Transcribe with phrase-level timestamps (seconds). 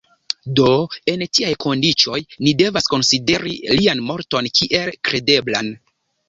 [0.59, 0.69] Do
[1.11, 5.71] en tiaj kondiĉoj ni devas konsideri lian morton kiel kredeblan.